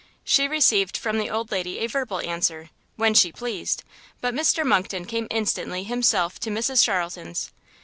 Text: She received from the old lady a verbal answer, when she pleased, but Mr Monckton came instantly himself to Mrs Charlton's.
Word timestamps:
She 0.23 0.47
received 0.47 0.97
from 0.97 1.19
the 1.19 1.29
old 1.29 1.51
lady 1.51 1.77
a 1.77 1.85
verbal 1.85 2.21
answer, 2.21 2.71
when 2.95 3.13
she 3.13 3.31
pleased, 3.31 3.83
but 4.19 4.33
Mr 4.33 4.65
Monckton 4.65 5.05
came 5.05 5.27
instantly 5.29 5.83
himself 5.83 6.39
to 6.39 6.49
Mrs 6.49 6.83
Charlton's. 6.83 7.51